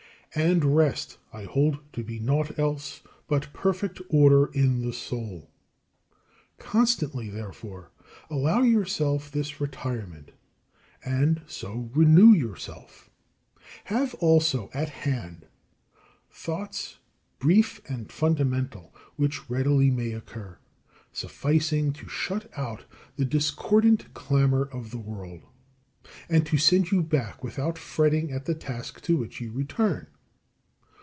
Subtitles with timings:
[0.33, 5.49] And rest I hold to be naught else but perfect order in the soul.
[6.57, 7.91] Constantly, therefore,
[8.29, 10.31] allow yourself this retirement,
[11.03, 13.09] and so renew yourself.
[13.83, 15.47] Have also at hand
[16.31, 16.97] thoughts
[17.39, 20.59] brief and fundamental, which readily may occur;
[21.11, 22.85] sufficing to shut out
[23.17, 25.41] the discordant clamour of the world,
[26.29, 30.07] and to send you back without fretting at the task to which you return.